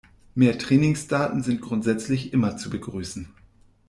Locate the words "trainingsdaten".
0.57-1.43